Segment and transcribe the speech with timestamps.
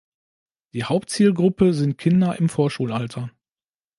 [0.73, 3.29] Die Hauptzielgruppe sind Kinder im Vorschulalter.